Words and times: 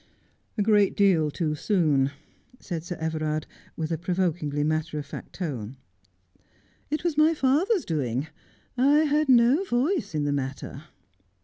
'A 0.57 0.63
great 0.63 0.95
deal 0.97 1.29
too 1.29 1.53
soon,' 1.53 2.09
said 2.59 2.83
Sir 2.83 2.95
Everard, 2.99 3.45
with 3.77 3.91
a 3.91 3.99
provokingly 3.99 4.63
matter 4.63 4.97
of 4.97 5.05
fact 5.05 5.33
tone.' 5.33 5.77
It 6.89 7.03
was 7.03 7.19
my 7.19 7.35
father's 7.35 7.85
doing. 7.85 8.25
I 8.75 9.01
had 9.03 9.29
no 9.29 9.63
voiee 9.63 10.15
in 10.15 10.23
the 10.23 10.33
matter.' 10.33 10.85